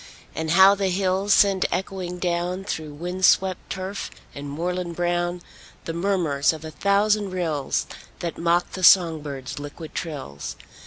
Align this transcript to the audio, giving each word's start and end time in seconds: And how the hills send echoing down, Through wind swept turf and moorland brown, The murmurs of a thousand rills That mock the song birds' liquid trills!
And 0.33 0.49
how 0.49 0.73
the 0.73 0.87
hills 0.87 1.31
send 1.31 1.67
echoing 1.71 2.17
down, 2.17 2.63
Through 2.63 2.95
wind 2.95 3.23
swept 3.23 3.69
turf 3.69 4.09
and 4.33 4.49
moorland 4.49 4.95
brown, 4.95 5.43
The 5.85 5.93
murmurs 5.93 6.53
of 6.53 6.65
a 6.65 6.71
thousand 6.71 7.29
rills 7.29 7.85
That 8.17 8.35
mock 8.39 8.71
the 8.71 8.83
song 8.83 9.21
birds' 9.21 9.59
liquid 9.59 9.93
trills! 9.93 10.55